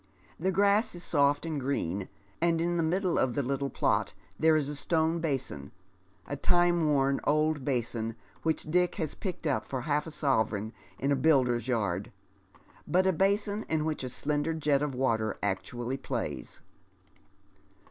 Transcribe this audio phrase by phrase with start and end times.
[0.39, 2.09] The grass is soft and green,
[2.41, 5.71] and in the middle of the little plot tiiere is a stone basin—
[6.27, 11.15] a timewom old biisin which Dick has picked up for half a sovereign in a
[11.15, 12.11] builder's yard,
[12.87, 16.61] but a basin in which a slender jet of water actually plays.